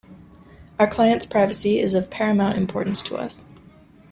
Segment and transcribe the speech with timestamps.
[0.79, 3.53] Our client's privacy is of paramount importance to us.